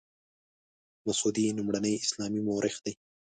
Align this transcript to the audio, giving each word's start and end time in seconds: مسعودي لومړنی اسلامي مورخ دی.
مسعودي 1.05 1.45
لومړنی 1.57 1.93
اسلامي 2.05 2.41
مورخ 2.47 2.75
دی. 2.85 2.93